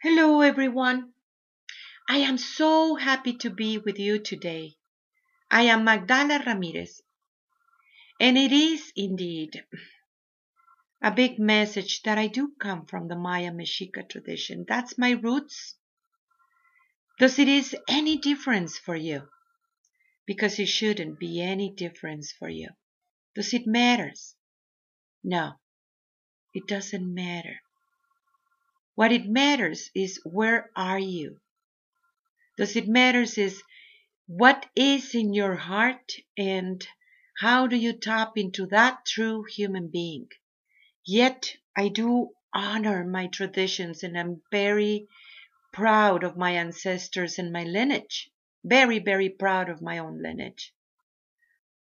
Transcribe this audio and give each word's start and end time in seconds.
Hello, 0.00 0.42
everyone. 0.42 1.12
I 2.08 2.18
am 2.18 2.38
so 2.38 2.94
happy 2.94 3.32
to 3.38 3.50
be 3.50 3.78
with 3.78 3.98
you 3.98 4.20
today. 4.20 4.76
I 5.50 5.62
am 5.62 5.82
Magdala 5.82 6.40
Ramirez, 6.46 7.02
and 8.20 8.38
it 8.38 8.52
is 8.52 8.92
indeed 8.94 9.64
a 11.02 11.10
big 11.10 11.40
message 11.40 12.02
that 12.02 12.16
I 12.16 12.28
do 12.28 12.52
come 12.60 12.86
from 12.86 13.08
the 13.08 13.16
Maya 13.16 13.50
Mexica 13.50 14.08
tradition. 14.08 14.64
That's 14.68 14.96
my 14.96 15.10
roots. 15.10 15.74
Does 17.18 17.40
it 17.40 17.48
is 17.48 17.74
any 17.88 18.18
difference 18.18 18.78
for 18.78 18.94
you? 18.94 19.28
Because 20.28 20.60
it 20.60 20.68
shouldn't 20.68 21.18
be 21.18 21.42
any 21.42 21.74
difference 21.74 22.30
for 22.30 22.48
you. 22.48 22.68
Does 23.34 23.52
it 23.52 23.66
matters? 23.66 24.36
No, 25.24 25.54
it 26.54 26.68
doesn't 26.68 27.12
matter. 27.12 27.56
What 28.98 29.12
it 29.12 29.28
matters 29.28 29.92
is 29.94 30.20
where 30.24 30.72
are 30.74 30.98
you? 30.98 31.38
Does 32.56 32.74
it 32.74 32.88
matters 32.88 33.38
is 33.38 33.62
what 34.26 34.66
is 34.74 35.14
in 35.14 35.34
your 35.34 35.54
heart 35.54 36.14
and 36.36 36.84
how 37.38 37.68
do 37.68 37.76
you 37.76 37.92
tap 37.92 38.32
into 38.36 38.66
that 38.66 39.06
true 39.06 39.44
human 39.44 39.86
being? 39.86 40.26
Yet 41.04 41.54
I 41.76 41.90
do 41.90 42.30
honor 42.52 43.04
my 43.04 43.28
traditions 43.28 44.02
and 44.02 44.18
I'm 44.18 44.42
very 44.50 45.06
proud 45.72 46.24
of 46.24 46.36
my 46.36 46.54
ancestors 46.56 47.38
and 47.38 47.52
my 47.52 47.62
lineage. 47.62 48.32
Very, 48.64 48.98
very 48.98 49.28
proud 49.28 49.68
of 49.68 49.80
my 49.80 49.98
own 49.98 50.20
lineage. 50.20 50.74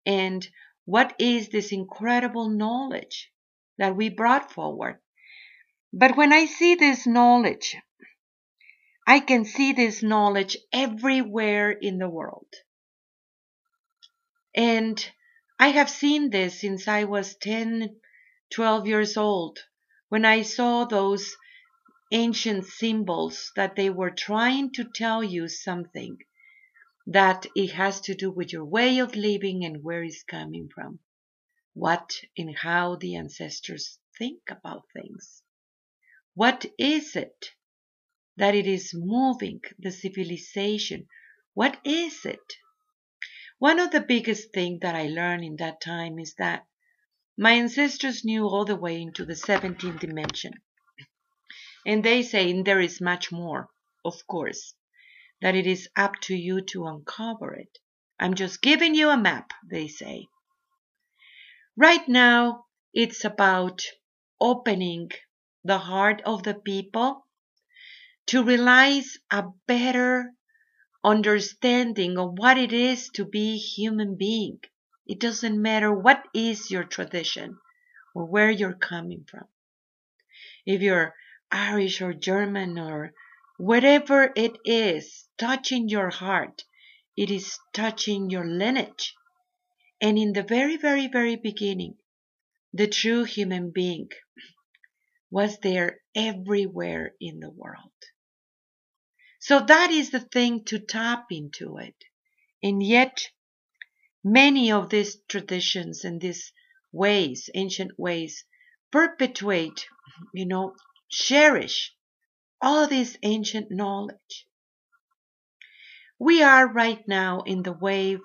And 0.06 0.48
what 0.86 1.14
is 1.18 1.50
this 1.50 1.72
incredible 1.72 2.48
knowledge 2.48 3.30
that 3.76 3.96
we 3.96 4.08
brought 4.08 4.50
forward? 4.50 4.98
But 5.92 6.16
when 6.16 6.32
I 6.32 6.46
see 6.46 6.74
this 6.74 7.06
knowledge, 7.06 7.76
I 9.06 9.20
can 9.20 9.44
see 9.44 9.72
this 9.72 10.02
knowledge 10.02 10.56
everywhere 10.72 11.70
in 11.70 11.98
the 11.98 12.08
world. 12.08 12.48
And 14.54 15.04
I 15.58 15.68
have 15.68 15.90
seen 15.90 16.30
this 16.30 16.60
since 16.60 16.88
I 16.88 17.04
was 17.04 17.36
10, 17.36 18.00
12 18.50 18.86
years 18.86 19.16
old, 19.16 19.58
when 20.08 20.24
I 20.24 20.42
saw 20.42 20.84
those 20.84 21.36
ancient 22.10 22.64
symbols 22.66 23.52
that 23.56 23.76
they 23.76 23.90
were 23.90 24.10
trying 24.10 24.72
to 24.72 24.84
tell 24.84 25.22
you 25.22 25.48
something 25.48 26.18
that 27.06 27.46
it 27.54 27.72
has 27.72 28.00
to 28.02 28.14
do 28.14 28.30
with 28.30 28.52
your 28.52 28.64
way 28.64 28.98
of 28.98 29.14
living 29.14 29.64
and 29.64 29.82
where 29.82 30.02
it's 30.02 30.22
coming 30.22 30.68
from, 30.74 31.00
what 31.74 32.12
and 32.38 32.56
how 32.56 32.96
the 32.96 33.16
ancestors 33.16 33.98
think 34.18 34.40
about 34.48 34.84
things. 34.94 35.42
What 36.34 36.64
is 36.78 37.14
it 37.14 37.50
that 38.38 38.54
it 38.54 38.66
is 38.66 38.92
moving 38.94 39.60
the 39.78 39.92
civilization? 39.92 41.06
What 41.52 41.78
is 41.84 42.24
it? 42.24 42.56
One 43.58 43.78
of 43.78 43.90
the 43.90 44.00
biggest 44.00 44.52
things 44.52 44.80
that 44.80 44.94
I 44.94 45.08
learned 45.08 45.44
in 45.44 45.56
that 45.56 45.80
time 45.82 46.18
is 46.18 46.34
that 46.38 46.66
my 47.36 47.52
ancestors 47.52 48.24
knew 48.24 48.46
all 48.46 48.64
the 48.64 48.76
way 48.76 49.00
into 49.00 49.26
the 49.26 49.34
17th 49.34 50.00
dimension. 50.00 50.54
And 51.84 52.02
they 52.02 52.22
say 52.22 52.62
there 52.62 52.80
is 52.80 53.00
much 53.00 53.30
more, 53.30 53.68
of 54.04 54.26
course, 54.26 54.74
that 55.42 55.54
it 55.54 55.66
is 55.66 55.88
up 55.96 56.18
to 56.22 56.34
you 56.34 56.62
to 56.72 56.86
uncover 56.86 57.54
it. 57.54 57.78
I'm 58.18 58.34
just 58.34 58.62
giving 58.62 58.94
you 58.94 59.10
a 59.10 59.16
map, 59.16 59.50
they 59.68 59.88
say. 59.88 60.28
Right 61.76 62.08
now, 62.08 62.66
it's 62.94 63.24
about 63.24 63.82
opening 64.40 65.10
the 65.64 65.78
heart 65.78 66.22
of 66.24 66.42
the 66.42 66.54
people 66.54 67.26
to 68.26 68.42
realize 68.44 69.18
a 69.30 69.44
better 69.66 70.32
understanding 71.04 72.18
of 72.18 72.38
what 72.38 72.58
it 72.58 72.72
is 72.72 73.08
to 73.10 73.24
be 73.24 73.56
human 73.56 74.16
being. 74.16 74.60
It 75.06 75.18
doesn't 75.18 75.60
matter 75.60 75.92
what 75.92 76.22
is 76.34 76.70
your 76.70 76.84
tradition 76.84 77.58
or 78.14 78.24
where 78.26 78.50
you're 78.50 78.74
coming 78.74 79.24
from. 79.28 79.48
If 80.64 80.80
you're 80.80 81.14
Irish 81.50 82.00
or 82.00 82.14
German 82.14 82.78
or 82.78 83.12
whatever 83.58 84.32
it 84.36 84.56
is 84.64 85.28
touching 85.38 85.88
your 85.88 86.10
heart, 86.10 86.64
it 87.16 87.30
is 87.30 87.58
touching 87.72 88.30
your 88.30 88.46
lineage. 88.46 89.14
And 90.00 90.18
in 90.18 90.32
the 90.32 90.42
very, 90.42 90.76
very, 90.76 91.08
very 91.08 91.36
beginning, 91.36 91.96
the 92.72 92.86
true 92.86 93.24
human 93.24 93.70
being 93.70 94.08
was 95.32 95.58
there 95.60 95.98
everywhere 96.14 97.14
in 97.18 97.40
the 97.40 97.50
world. 97.50 97.90
So 99.40 99.60
that 99.60 99.90
is 99.90 100.10
the 100.10 100.20
thing 100.20 100.62
to 100.66 100.78
tap 100.78 101.24
into 101.30 101.78
it. 101.78 101.96
And 102.62 102.82
yet, 102.82 103.30
many 104.22 104.70
of 104.70 104.90
these 104.90 105.16
traditions 105.28 106.04
and 106.04 106.20
these 106.20 106.52
ways, 106.92 107.48
ancient 107.54 107.98
ways, 107.98 108.44
perpetuate, 108.90 109.86
you 110.34 110.44
know, 110.44 110.74
cherish 111.10 111.94
all 112.60 112.86
this 112.86 113.16
ancient 113.22 113.70
knowledge. 113.70 114.46
We 116.18 116.42
are 116.42 116.70
right 116.70 117.02
now 117.08 117.40
in 117.46 117.62
the 117.62 117.72
wave 117.72 118.20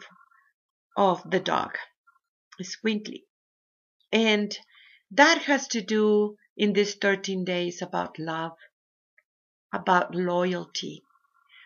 of 0.98 1.24
the 1.32 1.40
dog, 1.40 1.78
Itzcuintli. 2.62 3.24
And 4.12 4.56
that 5.12 5.44
has 5.44 5.70
to 5.70 5.82
do 5.82 6.36
in 6.58 6.74
these 6.74 6.96
13 6.96 7.46
days 7.46 7.84
about 7.84 8.18
love, 8.18 8.58
about 9.72 10.16
loyalty, 10.16 11.04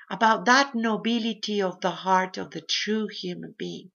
about 0.10 0.44
that 0.44 0.76
nobility 0.76 1.62
of 1.62 1.80
the 1.80 1.92
heart 1.92 2.38
of 2.38 2.52
the 2.52 2.60
true 2.60 3.08
human 3.08 3.56
being. 3.58 3.90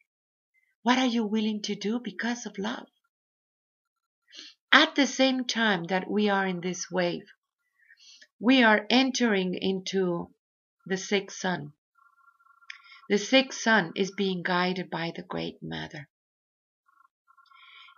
What 0.82 0.96
are 0.96 1.06
you 1.06 1.26
willing 1.26 1.60
to 1.62 1.74
do 1.74 2.00
because 2.00 2.46
of 2.46 2.56
love? 2.56 2.86
At 4.72 4.94
the 4.94 5.06
same 5.06 5.44
time 5.44 5.84
that 5.84 6.10
we 6.10 6.30
are 6.30 6.46
in 6.46 6.62
this 6.62 6.90
wave, 6.90 7.26
we 8.40 8.62
are 8.62 8.86
entering 8.88 9.54
into 9.54 10.30
the 10.86 10.96
sixth 10.96 11.38
sun. 11.38 11.74
The 13.10 13.18
sixth 13.18 13.60
sun 13.60 13.92
is 13.96 14.10
being 14.10 14.42
guided 14.42 14.88
by 14.88 15.12
the 15.14 15.22
Great 15.22 15.62
Mother. 15.62 16.08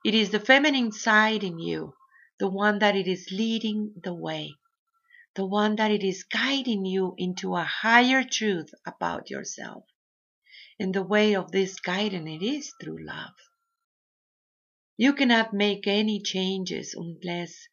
It 0.04 0.14
is 0.14 0.30
the 0.30 0.40
feminine 0.40 0.90
side 0.90 1.44
in 1.44 1.58
you 1.58 1.94
the 2.38 2.48
one 2.48 2.78
that 2.78 2.96
it 2.96 3.08
is 3.08 3.30
leading 3.30 3.92
the 4.02 4.14
way, 4.14 4.54
the 5.34 5.46
one 5.46 5.76
that 5.76 5.90
it 5.90 6.04
is 6.04 6.22
guiding 6.24 6.84
you 6.84 7.14
into 7.18 7.54
a 7.54 7.64
higher 7.64 8.22
truth 8.24 8.72
about 8.86 9.30
yourself. 9.30 9.84
And 10.78 10.94
the 10.94 11.02
way 11.02 11.34
of 11.34 11.50
this 11.50 11.80
guidance 11.80 12.28
it 12.28 12.44
is 12.44 12.72
through 12.80 13.04
love. 13.04 13.34
You 14.96 15.12
cannot 15.12 15.52
make 15.52 15.86
any 15.86 16.20
changes 16.20 16.94
unless 16.94 17.68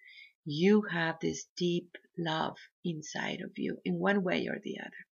you 0.45 0.83
have 0.91 1.19
this 1.19 1.45
deep 1.57 1.97
love 2.17 2.57
inside 2.83 3.41
of 3.41 3.51
you 3.57 3.79
in 3.83 3.99
one 3.99 4.23
way 4.23 4.47
or 4.47 4.59
the 4.63 4.79
other. 4.79 5.05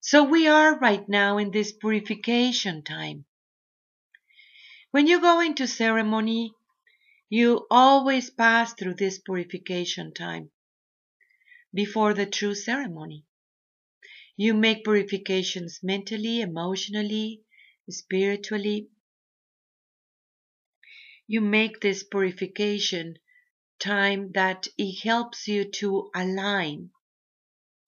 So 0.00 0.22
we 0.22 0.46
are 0.46 0.78
right 0.78 1.08
now 1.08 1.38
in 1.38 1.50
this 1.50 1.72
purification 1.72 2.84
time. 2.84 3.24
When 4.92 5.08
you 5.08 5.20
go 5.20 5.40
into 5.40 5.66
ceremony, 5.66 6.52
you 7.28 7.66
always 7.70 8.30
pass 8.30 8.72
through 8.74 8.94
this 8.94 9.18
purification 9.18 10.14
time 10.14 10.50
before 11.74 12.14
the 12.14 12.26
true 12.26 12.54
ceremony. 12.54 13.24
You 14.36 14.54
make 14.54 14.84
purifications 14.84 15.80
mentally, 15.82 16.40
emotionally, 16.40 17.42
spiritually. 17.90 18.88
You 21.26 21.40
make 21.40 21.80
this 21.80 22.04
purification 22.04 23.16
time 23.78 24.32
that 24.32 24.68
it 24.78 25.02
helps 25.02 25.48
you 25.48 25.64
to 25.80 26.10
align 26.14 26.90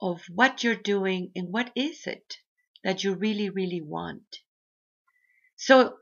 of 0.01 0.23
what 0.29 0.65
you're 0.65 0.75
doing 0.75 1.33
and 1.35 1.53
what 1.53 1.73
is 1.75 2.07
it 2.07 2.39
that 2.85 3.05
you 3.05 3.15
really, 3.15 3.51
really 3.51 3.81
want. 3.81 4.41
So 5.57 5.99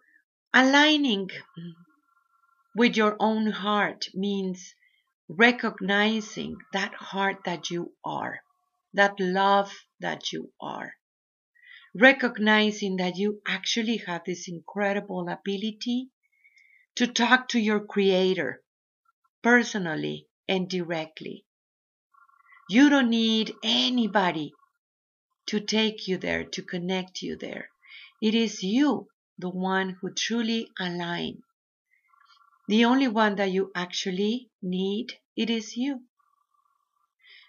aligning 0.52 1.30
with 2.76 2.94
your 2.94 3.16
own 3.18 3.50
heart 3.50 4.04
means 4.12 4.74
recognizing 5.30 6.58
that 6.74 6.92
heart 6.92 7.38
that 7.46 7.70
you 7.70 7.90
are, 8.04 8.40
that 8.92 9.18
love 9.18 9.72
that 9.98 10.30
you 10.30 10.52
are. 10.60 10.92
Recognizing 11.94 12.98
that 12.98 13.16
you 13.16 13.40
actually 13.48 13.96
have 14.06 14.24
this 14.26 14.46
incredible 14.46 15.26
ability 15.26 16.10
to 16.96 17.06
talk 17.06 17.48
to 17.48 17.58
your 17.58 17.80
creator 17.80 18.60
personally 19.42 20.26
and 20.46 20.68
directly. 20.68 21.46
You 22.68 22.90
don't 22.90 23.08
need 23.08 23.54
anybody 23.64 24.52
to 25.46 25.60
take 25.60 26.06
you 26.08 26.18
there, 26.18 26.44
to 26.44 26.62
connect 26.62 27.22
you 27.22 27.38
there. 27.38 27.70
It 28.20 28.34
is 28.34 28.62
you, 28.62 29.08
the 29.38 29.48
one 29.48 29.96
who 30.02 30.12
truly 30.12 30.68
align 30.78 31.42
the 32.68 32.84
only 32.84 33.08
one 33.08 33.36
that 33.36 33.50
you 33.50 33.70
actually 33.74 34.50
need, 34.60 35.14
it 35.36 35.50
is 35.50 35.76
you. 35.76 36.02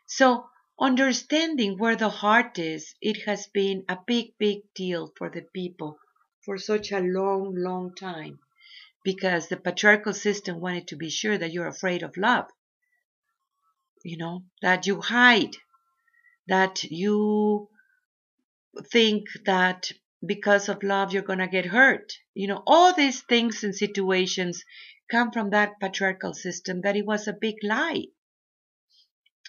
So 0.05 0.49
understanding 0.79 1.77
where 1.77 1.95
the 1.95 2.09
heart 2.09 2.59
is, 2.59 2.93
it 3.01 3.23
has 3.25 3.47
been 3.47 3.83
a 3.89 3.97
big, 4.05 4.37
big 4.37 4.59
deal 4.75 5.11
for 5.17 5.29
the 5.29 5.41
people 5.53 5.97
for 6.45 6.57
such 6.57 6.91
a 6.91 6.99
long, 6.99 7.55
long 7.55 7.93
time 7.95 8.39
because 9.03 9.47
the 9.47 9.57
patriarchal 9.57 10.13
system 10.13 10.59
wanted 10.59 10.87
to 10.87 10.95
be 10.95 11.09
sure 11.09 11.37
that 11.37 11.51
you're 11.51 11.67
afraid 11.67 12.03
of 12.03 12.15
love. 12.17 12.45
You 14.03 14.17
know, 14.17 14.43
that 14.61 14.85
you 14.85 15.01
hide, 15.01 15.57
that 16.47 16.83
you 16.83 17.69
think 18.91 19.25
that 19.45 19.91
because 20.25 20.69
of 20.69 20.83
love 20.83 21.11
you're 21.11 21.23
going 21.23 21.39
to 21.39 21.47
get 21.47 21.65
hurt. 21.65 22.13
You 22.33 22.47
know, 22.47 22.63
all 22.67 22.93
these 22.93 23.21
things 23.21 23.63
and 23.63 23.75
situations 23.75 24.63
come 25.09 25.31
from 25.31 25.50
that 25.51 25.80
patriarchal 25.80 26.33
system 26.33 26.81
that 26.81 26.95
it 26.95 27.06
was 27.06 27.27
a 27.27 27.33
big 27.33 27.56
lie. 27.63 28.06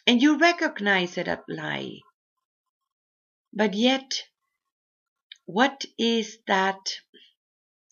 And 0.07 0.23
you 0.23 0.39
recognize 0.39 1.19
it 1.19 1.29
a 1.29 1.43
lie. 1.49 1.99
But 3.53 3.75
yet, 3.75 4.23
what 5.47 5.85
is 5.99 6.39
that 6.47 7.01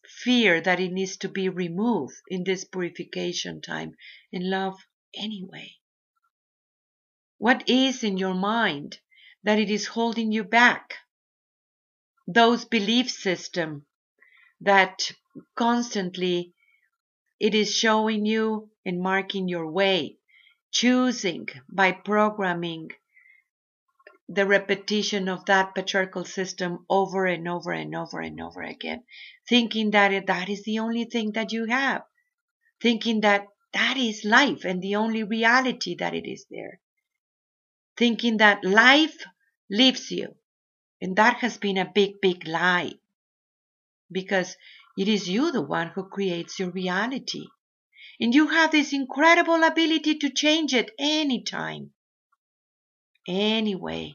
fear 0.06 0.60
that 0.60 0.80
it 0.80 0.92
needs 0.92 1.16
to 1.18 1.28
be 1.28 1.48
removed 1.48 2.14
in 2.28 2.44
this 2.44 2.64
purification 2.64 3.60
time 3.60 3.96
in 4.32 4.50
love 4.50 4.78
anyway? 5.14 5.76
What 7.38 7.68
is 7.68 8.02
in 8.02 8.16
your 8.16 8.34
mind 8.34 8.98
that 9.42 9.58
it 9.58 9.70
is 9.70 9.86
holding 9.86 10.32
you 10.32 10.44
back? 10.44 10.94
Those 12.26 12.64
belief 12.64 13.10
system 13.10 13.86
that 14.60 15.12
constantly 15.54 16.54
it 17.38 17.54
is 17.54 17.74
showing 17.74 18.26
you 18.26 18.70
and 18.84 19.00
marking 19.00 19.48
your 19.48 19.70
way, 19.70 20.18
choosing 20.70 21.48
by 21.68 21.92
programming 21.92 22.90
the 24.28 24.46
repetition 24.46 25.28
of 25.28 25.44
that 25.44 25.74
patriarchal 25.74 26.24
system 26.24 26.84
over 26.90 27.26
and 27.26 27.46
over 27.48 27.72
and 27.72 27.94
over 27.94 28.20
and 28.20 28.40
over 28.40 28.62
again, 28.62 29.04
thinking 29.48 29.92
that 29.92 30.26
that 30.26 30.48
is 30.48 30.64
the 30.64 30.78
only 30.80 31.04
thing 31.04 31.32
that 31.32 31.52
you 31.52 31.66
have, 31.66 32.02
thinking 32.80 33.20
that 33.20 33.46
that 33.72 33.96
is 33.96 34.24
life 34.24 34.64
and 34.64 34.82
the 34.82 34.96
only 34.96 35.22
reality 35.22 35.94
that 35.96 36.14
it 36.14 36.28
is 36.28 36.46
there, 36.50 36.80
thinking 37.96 38.38
that 38.38 38.64
life 38.64 39.24
leaves 39.70 40.10
you. 40.10 40.34
And 41.00 41.16
that 41.16 41.36
has 41.38 41.58
been 41.58 41.76
a 41.76 41.92
big, 41.94 42.20
big 42.22 42.48
lie. 42.48 42.94
Because 44.10 44.56
it 44.96 45.08
is 45.08 45.28
you 45.28 45.52
the 45.52 45.62
one 45.62 45.88
who 45.88 46.08
creates 46.08 46.58
your 46.58 46.70
reality. 46.70 47.46
And 48.20 48.34
you 48.34 48.48
have 48.48 48.70
this 48.70 48.92
incredible 48.92 49.62
ability 49.62 50.18
to 50.18 50.30
change 50.30 50.72
it 50.74 50.90
anytime 50.98 51.92
anyway 53.28 54.14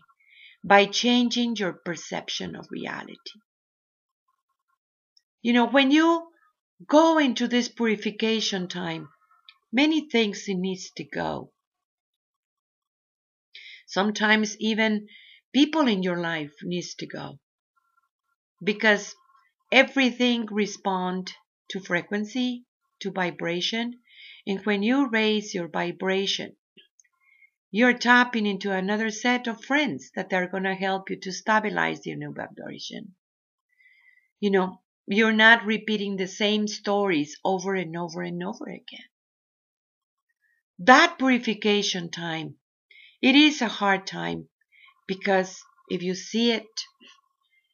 by 0.63 0.85
changing 0.85 1.55
your 1.55 1.73
perception 1.73 2.55
of 2.55 2.67
reality. 2.71 3.39
You 5.41 5.53
know, 5.53 5.67
when 5.67 5.91
you 5.91 6.27
go 6.87 7.17
into 7.17 7.47
this 7.47 7.69
purification 7.69 8.67
time, 8.67 9.09
many 9.71 10.09
things 10.09 10.45
needs 10.47 10.91
to 10.97 11.03
go. 11.03 11.51
Sometimes 13.87 14.55
even 14.59 15.07
people 15.53 15.87
in 15.87 16.03
your 16.03 16.19
life 16.19 16.53
needs 16.63 16.95
to 16.95 17.07
go. 17.07 17.39
Because 18.63 19.15
everything 19.71 20.45
respond 20.47 21.33
to 21.69 21.79
frequency, 21.79 22.65
to 22.99 23.11
vibration, 23.11 23.99
and 24.45 24.65
when 24.65 24.83
you 24.83 25.07
raise 25.07 25.53
your 25.53 25.67
vibration, 25.67 26.55
you're 27.71 27.97
tapping 27.97 28.45
into 28.45 28.71
another 28.71 29.09
set 29.09 29.47
of 29.47 29.63
friends 29.63 30.11
that 30.15 30.33
are 30.33 30.47
going 30.47 30.63
to 30.63 30.75
help 30.75 31.09
you 31.09 31.15
to 31.15 31.31
stabilize 31.31 32.05
your 32.05 32.17
new 32.17 32.33
vibration. 32.33 33.15
You 34.41 34.51
know, 34.51 34.81
you're 35.07 35.31
not 35.31 35.65
repeating 35.65 36.17
the 36.17 36.27
same 36.27 36.67
stories 36.67 37.37
over 37.45 37.73
and 37.75 37.95
over 37.95 38.21
and 38.21 38.43
over 38.43 38.65
again. 38.65 39.07
That 40.79 41.17
purification 41.17 42.09
time, 42.09 42.55
it 43.21 43.35
is 43.35 43.61
a 43.61 43.67
hard 43.67 44.07
time 44.07 44.49
because 45.07 45.63
if 45.89 46.01
you 46.01 46.15
see 46.15 46.51
it 46.51 46.67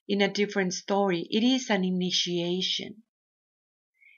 in 0.07 0.21
a 0.21 0.31
different 0.31 0.73
story, 0.73 1.27
it 1.29 1.43
is 1.43 1.69
an 1.69 1.83
initiation. 1.83 3.03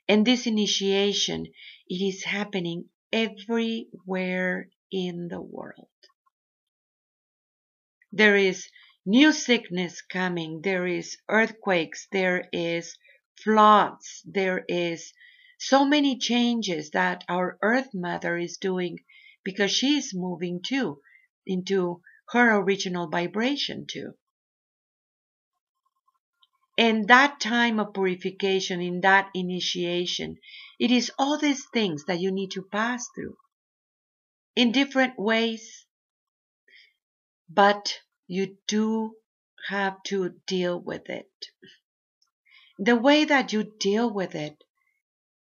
And 0.08 0.26
this 0.26 0.46
initiation, 0.46 1.46
it 1.88 2.02
is 2.02 2.24
happening 2.24 2.88
everywhere 3.12 4.68
in 4.90 5.28
the 5.28 5.40
world. 5.40 5.88
There 8.12 8.36
is 8.36 8.68
new 9.06 9.32
sickness 9.32 10.02
coming, 10.02 10.62
there 10.62 10.86
is 10.86 11.16
earthquakes, 11.28 12.08
there 12.10 12.48
is 12.52 12.96
floods, 13.42 14.22
there 14.24 14.64
is 14.68 15.12
so 15.58 15.84
many 15.84 16.18
changes 16.18 16.90
that 16.90 17.24
our 17.28 17.58
earth 17.62 17.94
mother 17.94 18.36
is 18.36 18.56
doing 18.56 18.98
because 19.44 19.70
she 19.70 19.96
is 19.96 20.14
moving 20.14 20.60
too 20.62 21.00
into 21.46 22.02
her 22.30 22.56
original 22.56 23.08
vibration 23.08 23.86
too. 23.86 24.14
And 26.80 27.08
that 27.08 27.40
time 27.40 27.78
of 27.78 27.92
purification, 27.92 28.80
in 28.80 29.02
that 29.02 29.28
initiation, 29.34 30.38
it 30.78 30.90
is 30.90 31.12
all 31.18 31.36
these 31.36 31.66
things 31.74 32.06
that 32.06 32.20
you 32.20 32.32
need 32.32 32.52
to 32.52 32.62
pass 32.62 33.06
through 33.14 33.36
in 34.56 34.72
different 34.72 35.18
ways, 35.18 35.84
but 37.50 37.98
you 38.26 38.56
do 38.66 39.14
have 39.68 40.02
to 40.04 40.30
deal 40.46 40.80
with 40.80 41.10
it. 41.10 41.30
The 42.78 42.96
way 42.96 43.26
that 43.26 43.52
you 43.52 43.74
deal 43.78 44.10
with 44.10 44.34
it, 44.34 44.64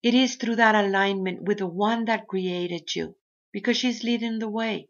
it 0.01 0.13
is 0.13 0.37
through 0.37 0.55
that 0.55 0.75
alignment 0.75 1.41
with 1.43 1.57
the 1.57 1.67
one 1.67 2.05
that 2.05 2.29
created 2.29 2.95
you, 2.95 3.17
because 3.51 3.75
she's 3.75 4.01
leading 4.01 4.39
the 4.39 4.49
way. 4.49 4.87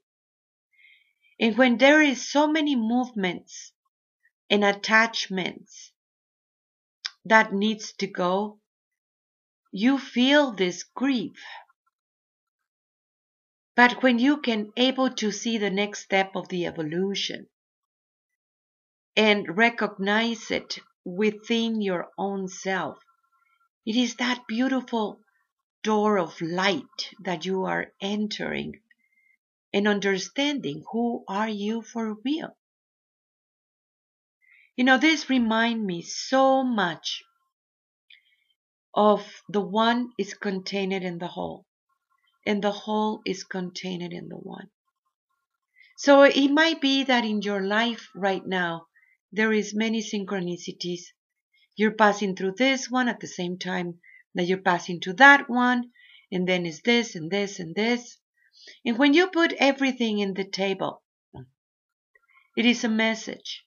And 1.39 1.57
when 1.57 1.79
there 1.79 1.99
is 1.99 2.29
so 2.29 2.45
many 2.47 2.75
movements 2.75 3.71
and 4.51 4.63
attachments 4.63 5.86
that 7.29 7.53
needs 7.53 7.93
to 7.93 8.07
go, 8.07 8.59
you 9.71 9.97
feel 9.97 10.51
this 10.51 10.83
grief 10.83 11.43
but 13.77 14.01
when 14.01 14.17
you 14.17 14.37
can 14.41 14.73
able 14.75 15.07
to 15.07 15.31
see 15.31 15.59
the 15.59 15.69
next 15.69 15.99
step 15.99 16.35
of 16.35 16.49
the 16.49 16.65
evolution 16.65 17.47
and 19.15 19.55
recognize 19.55 20.49
it 20.49 20.79
within 21.05 21.79
your 21.79 22.09
own 22.17 22.47
self, 22.47 22.97
it 23.85 23.95
is 23.95 24.15
that 24.15 24.47
beautiful 24.47 25.21
door 25.83 26.17
of 26.17 26.41
light 26.41 27.13
that 27.19 27.45
you 27.45 27.65
are 27.65 27.93
entering 28.01 28.81
and 29.71 29.87
understanding 29.87 30.83
who 30.91 31.23
are 31.27 31.49
you 31.49 31.83
for 31.83 32.15
real. 32.25 32.57
You 34.77 34.83
know, 34.83 34.99
this 34.99 35.27
remind 35.27 35.83
me 35.85 36.03
so 36.03 36.63
much 36.63 37.23
of 38.93 39.41
the 39.49 39.59
one 39.59 40.11
is 40.19 40.35
contained 40.35 40.93
in 40.93 41.17
the 41.17 41.27
whole 41.27 41.65
and 42.45 42.63
the 42.63 42.71
whole 42.71 43.21
is 43.25 43.43
contained 43.43 44.13
in 44.13 44.29
the 44.29 44.37
one. 44.37 44.69
So 45.97 46.21
it 46.21 46.49
might 46.49 46.79
be 46.79 47.03
that 47.05 47.25
in 47.25 47.41
your 47.41 47.61
life 47.61 48.11
right 48.13 48.45
now, 48.45 48.85
there 49.31 49.51
is 49.51 49.73
many 49.73 50.03
synchronicities. 50.03 51.01
You're 51.75 51.95
passing 51.95 52.35
through 52.35 52.53
this 52.57 52.87
one 52.89 53.09
at 53.09 53.19
the 53.19 53.27
same 53.27 53.57
time 53.57 53.99
that 54.35 54.45
you're 54.45 54.59
passing 54.59 54.99
to 55.01 55.13
that 55.13 55.49
one, 55.49 55.91
and 56.31 56.47
then 56.47 56.67
is 56.67 56.81
this 56.81 57.15
and 57.15 57.31
this 57.31 57.59
and 57.59 57.75
this. 57.75 58.19
And 58.85 58.99
when 58.99 59.15
you 59.15 59.27
put 59.27 59.53
everything 59.53 60.19
in 60.19 60.35
the 60.35 60.45
table, 60.45 61.01
it 62.55 62.65
is 62.67 62.83
a 62.83 62.89
message. 62.89 63.66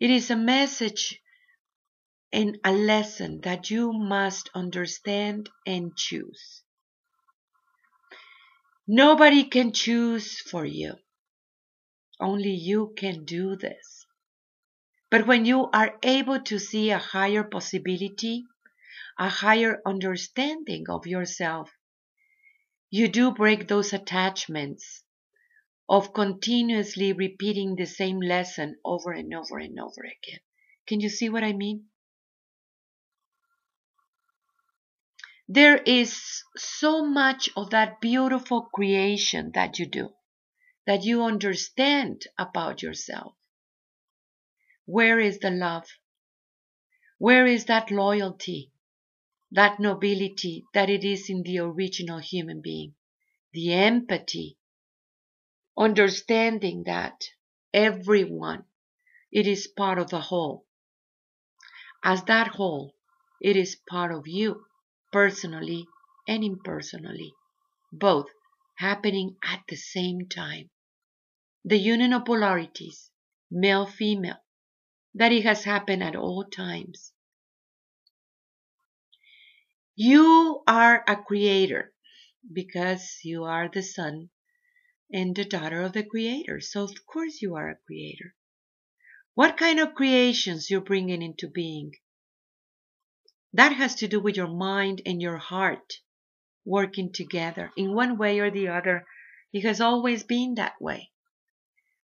It 0.00 0.10
is 0.10 0.30
a 0.30 0.36
message 0.36 1.20
and 2.32 2.58
a 2.64 2.72
lesson 2.72 3.42
that 3.42 3.70
you 3.70 3.92
must 3.92 4.48
understand 4.54 5.50
and 5.66 5.94
choose. 5.94 6.62
Nobody 8.88 9.44
can 9.44 9.72
choose 9.72 10.40
for 10.40 10.64
you. 10.64 10.94
Only 12.18 12.52
you 12.52 12.94
can 12.96 13.26
do 13.26 13.56
this. 13.56 14.06
But 15.10 15.26
when 15.26 15.44
you 15.44 15.68
are 15.70 15.98
able 16.02 16.40
to 16.44 16.58
see 16.58 16.90
a 16.90 16.98
higher 16.98 17.44
possibility, 17.44 18.44
a 19.18 19.28
higher 19.28 19.82
understanding 19.84 20.86
of 20.88 21.06
yourself, 21.06 21.70
you 22.90 23.06
do 23.06 23.32
break 23.32 23.68
those 23.68 23.92
attachments 23.92 25.02
of 25.90 26.14
continuously 26.14 27.12
repeating 27.12 27.76
the 27.76 27.86
same 27.86 28.20
lesson 28.20 28.78
over 28.86 29.12
and 29.12 29.34
over 29.34 29.58
and 29.58 29.78
over 29.78 30.02
again. 30.04 30.40
Can 30.86 31.00
you 31.00 31.10
see 31.10 31.28
what 31.28 31.44
I 31.44 31.52
mean? 31.52 31.90
there 35.52 35.78
is 35.78 36.44
so 36.56 37.04
much 37.04 37.50
of 37.56 37.70
that 37.70 38.00
beautiful 38.00 38.62
creation 38.72 39.50
that 39.52 39.80
you 39.80 39.86
do. 39.86 40.14
that 40.86 41.04
you 41.04 41.24
understand 41.24 42.24
about 42.38 42.82
yourself. 42.82 43.34
Where 44.84 45.18
is 45.18 45.40
the 45.40 45.50
love? 45.50 45.88
Where 47.18 47.46
is 47.46 47.64
that 47.64 47.90
loyalty, 47.90 48.72
that 49.50 49.80
nobility 49.80 50.64
that 50.74 50.90
it 50.90 51.04
is 51.04 51.30
in 51.30 51.42
the 51.42 51.58
original 51.60 52.20
human 52.20 52.60
being? 52.62 52.94
The 53.52 53.74
empathy, 53.74 54.59
understanding 55.80 56.82
that 56.84 57.24
everyone, 57.72 58.62
it 59.32 59.46
is 59.46 59.66
part 59.66 59.98
of 59.98 60.10
the 60.10 60.20
whole. 60.20 60.66
As 62.04 62.22
that 62.24 62.48
whole, 62.48 62.94
it 63.40 63.56
is 63.56 63.80
part 63.88 64.12
of 64.12 64.28
you, 64.28 64.66
personally 65.10 65.86
and 66.28 66.44
impersonally, 66.44 67.32
both 67.90 68.26
happening 68.76 69.36
at 69.42 69.62
the 69.68 69.76
same 69.76 70.28
time. 70.28 70.68
The 71.64 71.78
union 71.78 72.12
of 72.12 72.26
polarities, 72.26 73.10
male 73.50 73.86
female, 73.86 74.44
that 75.14 75.32
it 75.32 75.44
has 75.44 75.64
happened 75.64 76.02
at 76.02 76.14
all 76.14 76.44
times. 76.44 77.12
You 79.96 80.62
are 80.66 81.02
a 81.08 81.16
creator 81.16 81.94
because 82.52 83.20
you 83.24 83.44
are 83.44 83.70
the 83.70 83.82
son 83.82 84.28
and 85.12 85.34
the 85.34 85.44
daughter 85.44 85.82
of 85.82 85.92
the 85.92 86.04
creator. 86.04 86.60
So 86.60 86.84
of 86.84 87.06
course 87.06 87.42
you 87.42 87.54
are 87.56 87.68
a 87.68 87.78
creator. 87.86 88.34
What 89.34 89.56
kind 89.56 89.80
of 89.80 89.94
creations 89.94 90.70
you're 90.70 90.80
bringing 90.80 91.22
into 91.22 91.48
being? 91.48 91.92
That 93.52 93.72
has 93.72 93.96
to 93.96 94.08
do 94.08 94.20
with 94.20 94.36
your 94.36 94.48
mind 94.48 95.02
and 95.04 95.20
your 95.20 95.38
heart 95.38 96.00
working 96.64 97.12
together 97.12 97.72
in 97.76 97.94
one 97.94 98.16
way 98.18 98.38
or 98.38 98.50
the 98.50 98.68
other. 98.68 99.06
It 99.52 99.64
has 99.64 99.80
always 99.80 100.22
been 100.22 100.54
that 100.54 100.80
way. 100.80 101.10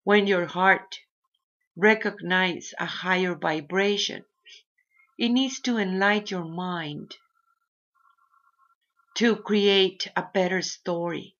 When 0.03 0.27
your 0.27 0.45
heart 0.45 0.99
recognizes 1.75 2.73
a 2.79 2.85
higher 2.85 3.33
vibration, 3.33 4.25
it 5.17 5.29
needs 5.29 5.59
to 5.61 5.77
enlighten 5.77 6.27
your 6.37 6.45
mind 6.45 7.15
to 9.15 9.35
create 9.35 10.07
a 10.15 10.23
better 10.33 10.61
story 10.61 11.35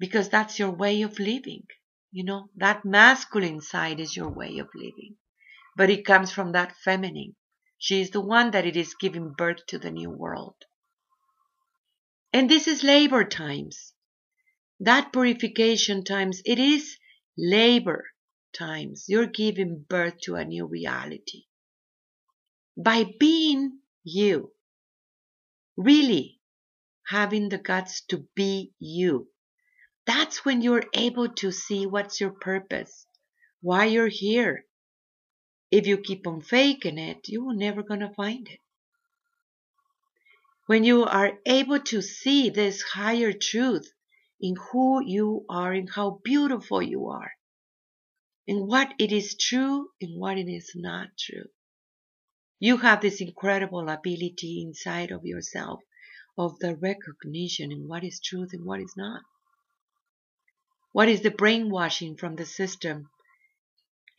because 0.00 0.30
that's 0.30 0.58
your 0.58 0.72
way 0.72 1.02
of 1.02 1.20
living. 1.20 1.68
You 2.10 2.24
know, 2.24 2.50
that 2.56 2.84
masculine 2.84 3.60
side 3.60 4.00
is 4.00 4.16
your 4.16 4.30
way 4.30 4.58
of 4.58 4.68
living, 4.74 5.18
but 5.76 5.90
it 5.90 6.04
comes 6.06 6.32
from 6.32 6.52
that 6.52 6.76
feminine. 6.78 7.36
She 7.78 8.00
is 8.00 8.10
the 8.10 8.22
one 8.22 8.50
that 8.52 8.66
it 8.66 8.76
is 8.76 8.94
giving 8.94 9.34
birth 9.34 9.66
to 9.68 9.78
the 9.78 9.92
new 9.92 10.10
world. 10.10 10.56
And 12.32 12.50
this 12.50 12.66
is 12.66 12.82
labor 12.82 13.24
times. 13.24 13.92
That 14.80 15.12
purification 15.12 16.04
times, 16.04 16.42
it 16.44 16.58
is 16.58 16.98
labor 17.38 18.06
times. 18.52 19.04
You're 19.08 19.26
giving 19.26 19.86
birth 19.88 20.18
to 20.22 20.36
a 20.36 20.44
new 20.44 20.66
reality. 20.66 21.44
By 22.76 23.04
being 23.20 23.80
you, 24.02 24.52
really 25.76 26.40
having 27.08 27.48
the 27.48 27.58
guts 27.58 28.02
to 28.06 28.28
be 28.36 28.72
you, 28.78 29.29
that's 30.06 30.44
when 30.44 30.62
you're 30.62 30.84
able 30.94 31.28
to 31.28 31.52
see 31.52 31.86
what's 31.86 32.20
your 32.20 32.30
purpose, 32.30 33.06
why 33.60 33.84
you're 33.86 34.08
here. 34.08 34.64
If 35.70 35.86
you 35.86 35.98
keep 35.98 36.26
on 36.26 36.40
faking 36.40 36.98
it, 36.98 37.28
you're 37.28 37.54
never 37.54 37.82
going 37.82 38.00
to 38.00 38.14
find 38.14 38.48
it. 38.48 38.60
When 40.66 40.84
you 40.84 41.04
are 41.04 41.38
able 41.46 41.80
to 41.80 42.00
see 42.02 42.50
this 42.50 42.82
higher 42.82 43.32
truth 43.32 43.92
in 44.40 44.56
who 44.70 45.04
you 45.04 45.44
are 45.48 45.72
and 45.72 45.88
how 45.90 46.20
beautiful 46.24 46.82
you 46.82 47.08
are, 47.08 47.32
and 48.48 48.66
what 48.66 48.92
it 48.98 49.12
is 49.12 49.36
true 49.36 49.90
and 50.00 50.18
what 50.18 50.36
it 50.36 50.50
is 50.50 50.72
not 50.74 51.08
true. 51.16 51.48
You 52.58 52.78
have 52.78 53.00
this 53.00 53.20
incredible 53.20 53.88
ability 53.88 54.62
inside 54.66 55.12
of 55.12 55.24
yourself 55.24 55.80
of 56.36 56.58
the 56.58 56.74
recognition 56.74 57.70
in 57.70 57.86
what 57.86 58.02
is 58.02 58.20
truth 58.20 58.50
and 58.52 58.64
what 58.64 58.80
is 58.80 58.94
not. 58.96 59.22
What 60.92 61.08
is 61.08 61.22
the 61.22 61.30
brainwashing 61.30 62.16
from 62.16 62.36
the 62.36 62.46
system 62.46 63.10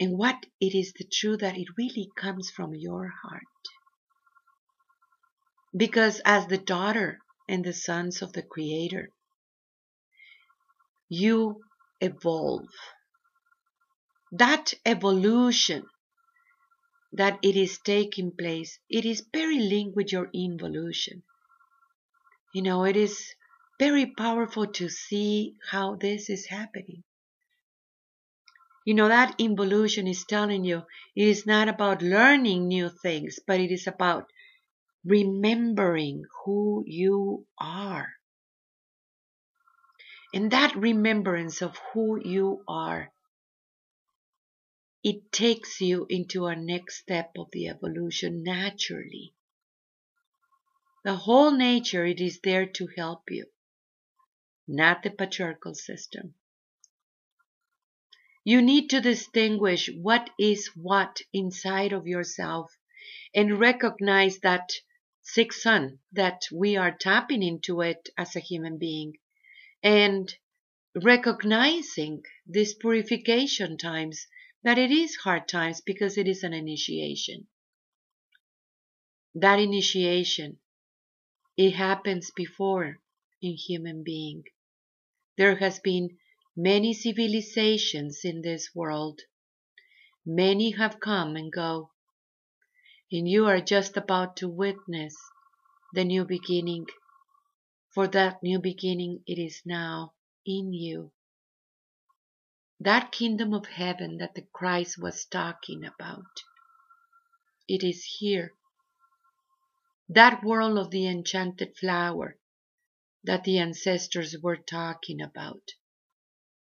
and 0.02 0.18
what 0.18 0.48
it 0.60 0.74
is 0.74 0.94
the 0.94 1.04
truth 1.04 1.42
that 1.42 1.58
it 1.58 1.68
really 1.78 2.10
comes 2.18 2.50
from 2.50 2.74
your 2.74 3.14
heart. 3.22 3.44
Because 5.78 6.22
as 6.26 6.48
the 6.48 6.58
daughter 6.58 7.20
and 7.48 7.64
the 7.64 7.74
sons 7.74 8.24
of 8.24 8.34
the 8.34 8.42
Creator, 8.42 9.10
you 11.08 11.62
evolve 12.00 12.70
that 14.32 14.74
evolution 14.86 15.86
that 17.14 17.38
it 17.44 17.56
is 17.56 17.78
taking 17.80 18.32
place, 18.32 18.80
it 18.90 19.06
is 19.06 19.28
very 19.34 19.60
linked 19.60 19.96
with 19.96 20.12
your 20.12 20.30
involution. 20.34 21.22
You 22.54 22.64
know, 22.64 22.86
it 22.86 22.96
is 22.96 23.36
very 23.82 24.06
powerful 24.06 24.68
to 24.68 24.88
see 24.88 25.56
how 25.72 25.96
this 25.96 26.30
is 26.30 26.46
happening. 26.46 27.04
You 28.86 28.94
know, 28.94 29.08
that 29.08 29.34
involution 29.40 30.06
is 30.06 30.24
telling 30.24 30.64
you 30.64 30.84
it 31.16 31.28
is 31.28 31.48
not 31.48 31.68
about 31.68 32.04
learning 32.04 32.68
new 32.68 32.90
things, 32.90 33.40
but 33.48 33.60
it 33.60 33.72
is 33.72 33.88
about 33.88 34.32
remembering 35.04 36.26
who 36.46 36.84
you 36.86 37.48
are. 37.58 38.10
And 40.32 40.52
that 40.52 40.76
remembrance 40.76 41.64
of 41.64 41.76
who 41.92 42.22
you 42.24 42.64
are 42.68 43.12
it 45.04 45.32
takes 45.32 45.82
you 45.82 46.06
into 46.08 46.46
a 46.46 46.56
next 46.56 47.00
step 47.00 47.32
of 47.36 47.50
the 47.52 47.68
evolution 47.68 48.44
naturally. 48.44 49.34
The 51.04 51.16
whole 51.16 51.50
nature, 51.50 52.06
it 52.06 52.22
is 52.22 52.40
there 52.44 52.68
to 52.68 52.88
help 52.96 53.32
you, 53.32 53.48
not 54.72 55.04
the 55.04 55.12
patriarchal 55.12 55.76
system. 55.76 56.34
You 58.44 58.62
need 58.62 58.90
to 58.90 59.02
distinguish 59.02 59.90
what 59.94 60.32
is 60.40 60.68
what 60.76 61.22
inside 61.32 61.94
of 61.94 62.08
yourself 62.08 62.76
and 63.36 63.60
recognize 63.60 64.40
that 64.40 64.72
sixth 65.22 65.62
sun 65.62 66.00
that 66.12 66.42
we 66.52 66.76
are 66.76 66.98
tapping 66.98 67.44
into 67.44 67.82
it 67.82 68.10
as 68.18 68.36
a 68.36 68.40
human 68.40 68.80
being 68.80 69.14
and 69.84 70.34
recognizing 70.96 72.24
these 72.48 72.74
purification 72.74 73.78
times 73.78 74.28
that 74.64 74.78
it 74.78 74.92
is 74.92 75.16
hard 75.18 75.48
times 75.48 75.82
because 75.82 76.18
it 76.18 76.28
is 76.28 76.44
an 76.44 76.54
initiation. 76.54 77.48
That 79.36 79.60
initiation, 79.60 80.60
it 81.56 81.72
happens 81.72 82.32
before 82.36 83.00
in 83.42 83.54
human 83.54 84.04
being. 84.04 84.44
There 85.38 85.56
has 85.56 85.80
been 85.80 86.18
many 86.56 86.94
civilizations 86.94 88.22
in 88.24 88.42
this 88.42 88.76
world. 88.76 89.22
Many 90.26 90.72
have 90.72 91.00
come 91.00 91.36
and 91.36 91.52
go. 91.52 91.92
And 93.12 93.28
you 93.28 93.48
are 93.48 93.62
just 93.62 93.98
about 93.98 94.38
to 94.38 94.48
witness 94.50 95.16
the 95.94 96.04
new 96.04 96.26
beginning. 96.26 96.88
For 97.94 98.08
that 98.08 98.42
new 98.42 98.60
beginning, 98.60 99.24
it 99.28 99.40
is 99.40 99.62
now 99.66 100.14
in 100.46 100.74
you 100.74 101.12
that 102.84 103.12
kingdom 103.12 103.54
of 103.54 103.68
heaven 103.68 104.18
that 104.18 104.34
the 104.34 104.42
Christ 104.42 104.98
was 105.00 105.26
talking 105.26 105.86
about. 105.86 106.42
It 107.68 107.84
is 107.84 108.04
here. 108.18 108.54
That 110.10 110.44
world 110.44 110.80
of 110.80 110.90
the 110.90 111.06
enchanted 111.06 111.78
flower 111.78 112.38
that 113.24 113.44
the 113.44 113.58
ancestors 113.58 114.36
were 114.42 114.58
talking 114.58 115.22
about. 115.22 115.74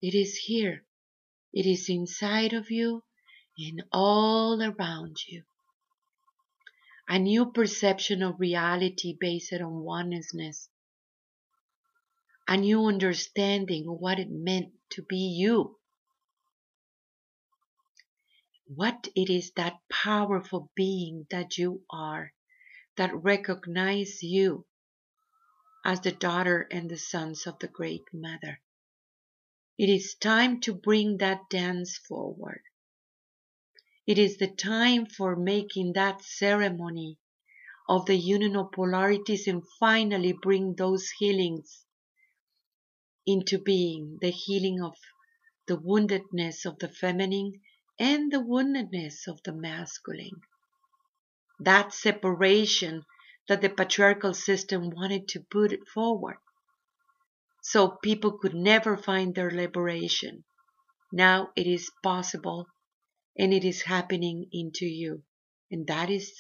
It 0.02 0.14
is 0.14 0.36
here. 0.36 0.84
It 1.52 1.66
is 1.66 1.88
inside 1.88 2.52
of 2.52 2.70
you 2.70 3.02
and 3.58 3.84
all 3.92 4.62
around 4.62 5.16
you. 5.26 5.44
A 7.08 7.18
new 7.18 7.52
perception 7.52 8.22
of 8.22 8.40
reality 8.40 9.16
based 9.18 9.52
on 9.52 9.84
oneness. 9.84 10.68
A 12.48 12.56
new 12.56 12.86
understanding 12.86 13.88
of 13.88 13.98
what 13.98 14.18
it 14.18 14.30
meant 14.30 14.72
to 14.90 15.02
be 15.02 15.36
you 15.38 15.78
what 18.68 19.06
it 19.14 19.30
is 19.30 19.52
that 19.52 19.78
powerful 19.88 20.72
being 20.75 21.25
that 21.30 21.56
you 21.56 21.84
are 21.88 22.32
that 22.96 23.14
recognize 23.14 24.25
you 24.25 24.66
as 25.87 26.00
the 26.00 26.11
daughter 26.11 26.66
and 26.73 26.90
the 26.90 26.99
sons 26.99 27.47
of 27.47 27.57
the 27.61 27.69
great 27.69 28.02
mother. 28.12 28.61
It 29.78 29.88
is 29.88 30.16
time 30.16 30.59
to 30.62 30.75
bring 30.75 31.19
that 31.19 31.49
dance 31.49 31.97
forward. 31.97 32.62
It 34.05 34.19
is 34.19 34.37
the 34.38 34.49
time 34.49 35.07
for 35.07 35.37
making 35.37 35.93
that 35.93 36.23
ceremony 36.23 37.19
of 37.88 38.07
the 38.07 38.16
union 38.16 38.57
of 38.57 38.73
polarities 38.73 39.47
and 39.47 39.62
finally 39.78 40.33
bring 40.33 40.75
those 40.75 41.09
healings 41.21 41.85
into 43.25 43.57
being, 43.57 44.19
the 44.21 44.31
healing 44.31 44.83
of 44.83 44.97
the 45.69 45.76
woundedness 45.76 46.66
of 46.66 46.81
the 46.81 46.88
feminine 46.88 47.61
and 47.97 48.33
the 48.33 48.40
woundedness 48.40 49.28
of 49.28 49.40
the 49.45 49.52
masculine. 49.52 50.40
That 51.61 51.95
separation 51.95 53.05
that 53.48 53.60
the 53.60 53.68
patriarchal 53.68 54.34
system 54.34 54.90
wanted 54.90 55.28
to 55.28 55.40
put 55.40 55.72
it 55.72 55.88
forward. 55.88 56.38
So 57.62 57.88
people 57.88 58.38
could 58.38 58.54
never 58.54 58.96
find 58.96 59.34
their 59.34 59.50
liberation. 59.50 60.44
Now 61.12 61.50
it 61.56 61.66
is 61.66 61.90
possible 62.02 62.66
and 63.38 63.52
it 63.52 63.64
is 63.64 63.82
happening 63.82 64.46
into 64.52 64.86
you. 64.86 65.22
And 65.70 65.86
that 65.86 66.10
is 66.10 66.32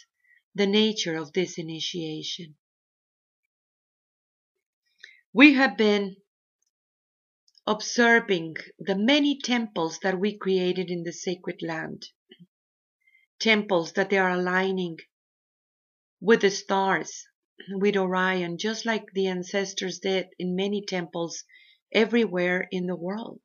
the 0.54 0.66
nature 0.66 1.16
of 1.16 1.32
this 1.32 1.58
initiation. 1.58 2.56
We 5.32 5.54
have 5.54 5.76
been 5.76 6.16
observing 7.66 8.54
the 8.78 8.94
many 8.94 9.38
temples 9.38 9.98
that 9.98 10.18
we 10.18 10.38
created 10.38 10.88
in 10.88 11.02
the 11.02 11.12
sacred 11.12 11.60
land. 11.62 12.06
Temples 13.38 13.92
that 13.92 14.08
they 14.08 14.18
are 14.18 14.30
aligning 14.30 14.98
with 16.20 16.40
the 16.40 16.50
stars, 16.50 17.26
with 17.70 17.96
Orion, 17.96 18.58
just 18.58 18.86
like 18.86 19.12
the 19.12 19.26
ancestors 19.26 19.98
did 19.98 20.28
in 20.38 20.56
many 20.56 20.84
temples 20.84 21.44
everywhere 21.92 22.68
in 22.70 22.86
the 22.86 22.96
world. 22.96 23.40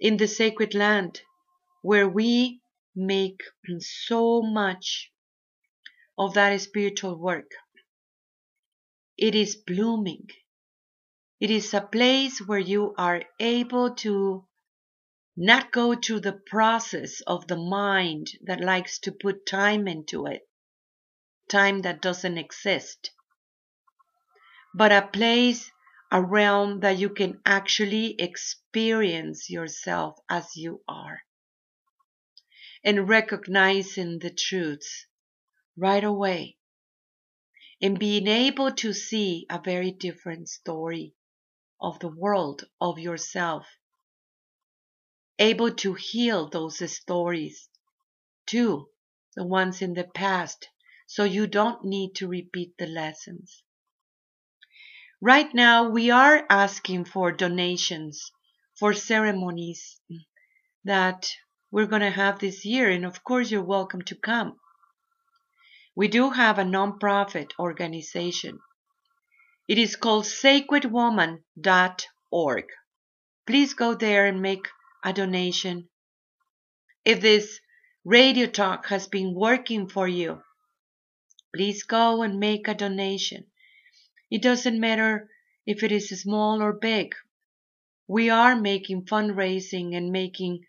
In 0.00 0.16
the 0.16 0.28
sacred 0.28 0.74
land, 0.74 1.20
where 1.82 2.08
we 2.08 2.60
make 2.94 3.40
so 3.78 4.42
much 4.42 5.12
of 6.16 6.34
that 6.34 6.60
spiritual 6.60 7.16
work, 7.16 7.50
it 9.16 9.34
is 9.34 9.56
blooming. 9.56 10.28
It 11.40 11.50
is 11.50 11.74
a 11.74 11.80
place 11.80 12.40
where 12.40 12.58
you 12.58 12.94
are 12.96 13.22
able 13.38 13.94
to 13.96 14.46
not 15.36 15.70
go 15.70 15.94
through 15.94 16.20
the 16.20 16.40
process 16.46 17.20
of 17.26 17.46
the 17.46 17.56
mind 17.56 18.26
that 18.42 18.60
likes 18.60 18.98
to 19.00 19.12
put 19.12 19.46
time 19.46 19.86
into 19.86 20.26
it, 20.26 20.47
time 21.48 21.82
that 21.82 22.02
doesn't 22.02 22.38
exist, 22.38 23.10
but 24.74 24.92
a 24.92 25.08
place, 25.12 25.70
a 26.12 26.22
realm 26.22 26.80
that 26.80 26.98
you 26.98 27.08
can 27.10 27.40
actually 27.44 28.14
experience 28.20 29.50
yourself 29.50 30.18
as 30.28 30.56
you 30.56 30.82
are 30.88 31.22
and 32.84 33.08
recognizing 33.08 34.18
the 34.18 34.30
truths 34.30 35.06
right 35.76 36.04
away 36.04 36.56
and 37.80 37.98
being 37.98 38.26
able 38.26 38.72
to 38.72 38.92
see 38.92 39.46
a 39.50 39.60
very 39.64 39.90
different 39.90 40.48
story 40.48 41.14
of 41.80 41.98
the 42.00 42.08
world, 42.08 42.64
of 42.80 42.98
yourself. 42.98 43.66
Able 45.38 45.72
to 45.76 45.94
heal 45.94 46.48
those 46.48 46.78
stories 46.92 47.68
too, 48.46 48.88
the 49.36 49.44
ones 49.46 49.80
in 49.80 49.94
the 49.94 50.08
past, 50.14 50.68
so 51.10 51.24
you 51.24 51.46
don't 51.46 51.86
need 51.86 52.14
to 52.14 52.28
repeat 52.28 52.74
the 52.78 52.86
lessons. 52.86 53.62
Right 55.22 55.54
now, 55.54 55.88
we 55.88 56.10
are 56.10 56.44
asking 56.50 57.06
for 57.06 57.32
donations 57.32 58.30
for 58.78 58.92
ceremonies 58.92 59.98
that 60.84 61.30
we're 61.70 61.86
going 61.86 62.02
to 62.02 62.10
have 62.10 62.38
this 62.38 62.66
year, 62.66 62.90
and 62.90 63.06
of 63.06 63.24
course, 63.24 63.50
you're 63.50 63.64
welcome 63.64 64.02
to 64.02 64.14
come. 64.14 64.60
We 65.96 66.08
do 66.08 66.28
have 66.28 66.58
a 66.58 66.64
non-profit 66.64 67.54
organization. 67.58 68.58
It 69.66 69.78
is 69.78 69.96
called 69.96 70.24
sacredwoman.org. 70.24 72.64
Please 73.46 73.72
go 73.72 73.94
there 73.94 74.26
and 74.26 74.42
make 74.42 74.68
a 75.02 75.14
donation. 75.14 75.88
If 77.04 77.20
this 77.22 77.60
radio 78.04 78.46
talk 78.46 78.88
has 78.88 79.08
been 79.08 79.34
working 79.34 79.88
for 79.88 80.06
you, 80.06 80.42
please 81.54 81.82
go 81.82 82.22
and 82.22 82.38
make 82.38 82.68
a 82.68 82.74
donation. 82.74 83.46
It 84.30 84.42
doesn't 84.42 84.80
matter 84.80 85.28
if 85.66 85.82
it 85.82 85.92
is 85.92 86.08
small 86.20 86.62
or 86.62 86.72
big. 86.72 87.14
We 88.06 88.30
are 88.30 88.56
making 88.56 89.06
fundraising 89.06 89.96
and 89.96 90.10
making 90.10 90.64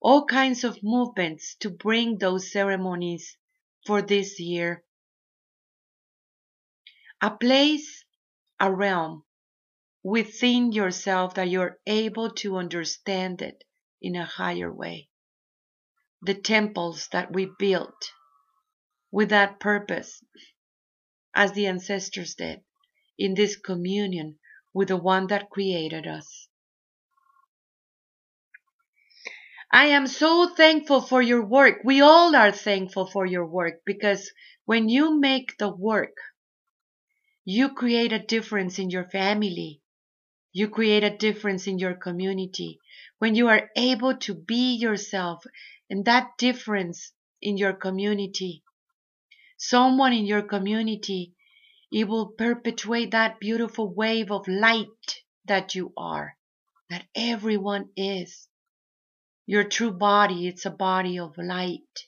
all 0.00 0.26
kinds 0.26 0.64
of 0.64 0.82
movements 0.82 1.54
to 1.56 1.70
bring 1.70 2.18
those 2.18 2.52
ceremonies 2.52 3.36
for 3.86 4.02
this 4.02 4.38
year. 4.38 4.84
A 7.20 7.30
place, 7.30 8.04
a 8.60 8.72
realm 8.72 9.24
within 10.02 10.72
yourself 10.72 11.34
that 11.34 11.48
you're 11.48 11.78
able 11.86 12.30
to 12.30 12.56
understand 12.56 13.42
it 13.42 13.64
in 14.00 14.16
a 14.16 14.24
higher 14.24 14.72
way. 14.72 15.08
The 16.22 16.34
temples 16.34 17.08
that 17.12 17.32
we 17.32 17.50
built 17.58 18.12
with 19.10 19.30
that 19.30 19.60
purpose, 19.60 20.22
as 21.34 21.52
the 21.52 21.66
ancestors 21.66 22.34
did, 22.34 22.62
in 23.18 23.34
this 23.34 23.56
communion 23.56 24.38
with 24.74 24.88
the 24.88 24.96
one 24.96 25.26
that 25.28 25.50
created 25.50 26.06
us. 26.06 26.48
I 29.70 29.86
am 29.86 30.06
so 30.06 30.48
thankful 30.54 31.02
for 31.02 31.20
your 31.20 31.44
work. 31.44 31.80
We 31.84 32.00
all 32.00 32.34
are 32.34 32.52
thankful 32.52 33.06
for 33.06 33.26
your 33.26 33.44
work 33.44 33.82
because 33.84 34.32
when 34.64 34.88
you 34.88 35.18
make 35.18 35.58
the 35.58 35.68
work, 35.68 36.16
you 37.44 37.74
create 37.74 38.12
a 38.12 38.18
difference 38.18 38.78
in 38.78 38.90
your 38.90 39.04
family. 39.10 39.82
You 40.52 40.68
create 40.68 41.04
a 41.04 41.16
difference 41.16 41.66
in 41.66 41.78
your 41.78 41.94
community. 41.94 42.78
When 43.18 43.34
you 43.34 43.48
are 43.48 43.70
able 43.76 44.16
to 44.18 44.34
be 44.34 44.74
yourself 44.76 45.44
and 45.90 46.04
that 46.06 46.38
difference 46.38 47.12
in 47.42 47.58
your 47.58 47.74
community, 47.74 48.62
someone 49.58 50.14
in 50.14 50.24
your 50.24 50.42
community, 50.42 51.34
it 51.92 52.08
will 52.08 52.28
perpetuate 52.28 53.10
that 53.10 53.40
beautiful 53.40 53.92
wave 53.92 54.30
of 54.30 54.48
light 54.48 54.86
that 55.44 55.74
you 55.74 55.92
are, 55.96 56.36
that 56.88 57.04
everyone 57.14 57.90
is. 57.96 58.48
Your 59.46 59.64
true 59.64 59.92
body, 59.92 60.46
it's 60.46 60.64
a 60.64 60.70
body 60.70 61.18
of 61.18 61.36
light. 61.36 62.06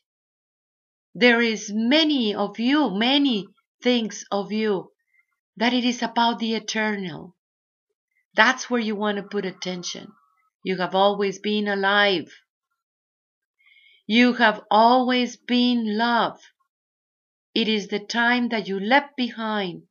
There 1.15 1.41
is 1.41 1.73
many 1.73 2.35
of 2.35 2.59
you, 2.61 2.91
many 2.91 3.47
things 3.83 4.25
of 4.31 4.53
you, 4.53 4.93
that 5.57 5.73
it 5.73 5.85
is 5.85 6.03
about 6.03 6.39
the 6.39 6.55
eternal. 6.55 7.35
That's 8.35 8.71
where 8.71 8.81
you 8.81 8.95
want 8.95 9.17
to 9.17 9.23
put 9.25 9.45
attention. 9.45 10.13
You 10.63 10.77
have 10.77 10.95
always 10.95 11.39
been 11.39 11.67
alive. 11.67 12.31
You 14.07 14.35
have 14.35 14.63
always 14.71 15.37
been 15.37 15.97
love. 15.97 16.39
It 17.55 17.69
is 17.69 17.89
the 17.89 17.99
time 17.99 18.49
that 18.51 18.69
you 18.69 18.79
left 18.79 19.17
behind 19.17 19.89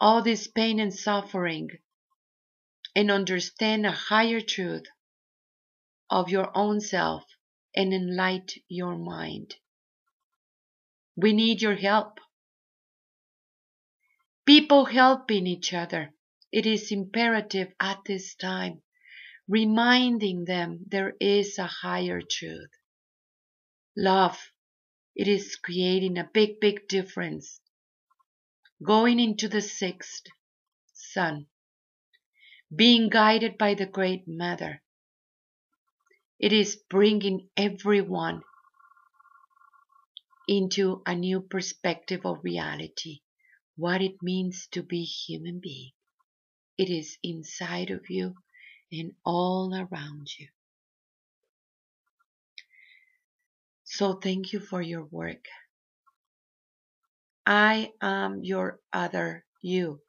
all 0.00 0.22
this 0.22 0.48
pain 0.48 0.80
and 0.80 0.92
suffering 0.92 1.70
and 2.94 3.10
understand 3.10 3.86
a 3.86 3.92
higher 3.92 4.40
truth 4.40 4.86
of 6.10 6.28
your 6.28 6.50
own 6.56 6.80
self 6.80 7.24
and 7.76 7.92
enlighten 7.92 8.62
your 8.68 8.96
mind. 8.96 9.54
We 11.16 11.32
need 11.32 11.62
your 11.62 11.76
help. 11.76 12.18
People 14.46 14.86
helping 14.86 15.46
each 15.46 15.72
other. 15.72 16.14
It 16.50 16.66
is 16.66 16.90
imperative 16.90 17.72
at 17.78 17.98
this 18.06 18.34
time, 18.34 18.82
reminding 19.46 20.46
them 20.46 20.80
there 20.86 21.14
is 21.20 21.58
a 21.58 21.66
higher 21.66 22.22
truth. 22.22 22.70
Love. 23.96 24.50
It 25.18 25.28
is 25.28 25.56
creating 25.56 26.16
a 26.16 26.30
big, 26.32 26.60
big 26.60 26.88
difference. 26.88 27.60
Going 28.82 29.20
into 29.20 29.48
the 29.48 29.60
sixth 29.60 30.24
sun. 30.94 31.48
Being 32.74 33.10
guided 33.10 33.58
by 33.58 33.74
the 33.74 33.86
Great 33.86 34.24
Mother 34.26 34.82
it 36.38 36.52
is 36.52 36.76
bringing 36.88 37.48
everyone 37.56 38.42
into 40.46 41.02
a 41.04 41.14
new 41.14 41.40
perspective 41.40 42.24
of 42.24 42.44
reality, 42.44 43.20
what 43.76 44.00
it 44.00 44.22
means 44.22 44.68
to 44.70 44.82
be 44.82 45.02
human 45.02 45.58
being. 45.60 45.90
It 46.78 46.90
is 46.90 47.18
inside 47.24 47.90
of 47.90 48.08
you 48.08 48.34
and 48.92 49.14
all 49.24 49.74
around 49.74 50.28
you. 50.38 50.48
So 53.90 54.12
thank 54.12 54.52
you 54.52 54.60
for 54.60 54.82
your 54.82 55.06
work. 55.06 55.46
I 57.46 57.90
am 58.02 58.44
your 58.44 58.80
other 58.92 59.46
you. 59.62 60.02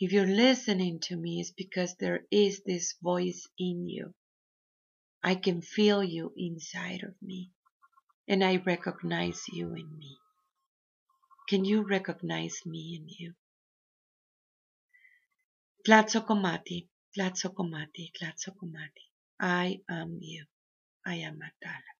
If 0.00 0.12
you're 0.12 0.26
listening 0.26 0.98
to 1.00 1.16
me, 1.16 1.40
it's 1.40 1.50
because 1.50 1.94
there 1.96 2.24
is 2.30 2.62
this 2.64 2.94
voice 3.02 3.46
in 3.58 3.86
you. 3.86 4.14
I 5.22 5.34
can 5.34 5.60
feel 5.60 6.02
you 6.02 6.32
inside 6.38 7.02
of 7.02 7.14
me, 7.20 7.50
and 8.26 8.42
I 8.42 8.56
recognize 8.64 9.44
you 9.52 9.74
in 9.74 9.98
me. 9.98 10.16
Can 11.50 11.66
you 11.66 11.82
recognize 11.86 12.64
me 12.64 12.98
in 12.98 13.08
you? 13.08 13.34
Tlazocamati, 15.86 16.88
Tlazocamati, 17.14 18.10
Tlazocamati. 18.18 19.04
I 19.38 19.80
am 19.90 20.18
you. 20.22 20.46
I 21.04 21.16
am 21.16 21.38
Magdala. 21.38 21.92